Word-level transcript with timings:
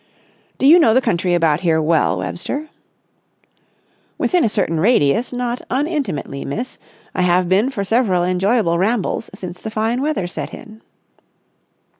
"Do 0.57 0.65
you 0.65 0.79
know 0.79 0.95
the 0.95 0.99
country 0.99 1.35
about 1.35 1.59
here 1.59 1.79
well, 1.79 2.17
Webster?" 2.17 2.71
"Within 4.17 4.43
a 4.43 4.49
certain 4.49 4.79
radius, 4.79 5.31
not 5.31 5.61
unintimately, 5.69 6.43
miss. 6.43 6.79
I 7.13 7.21
have 7.21 7.47
been 7.47 7.69
for 7.69 7.83
several 7.83 8.23
enjoyable 8.23 8.79
rambles 8.79 9.29
since 9.35 9.61
the 9.61 9.69
fine 9.69 10.01
weather 10.01 10.25
set 10.25 10.55
in." 10.55 10.81